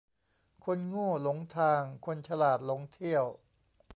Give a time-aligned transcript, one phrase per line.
[0.65, 3.25] คนโง่หลงทางคนฉลาดหลงเที่ยว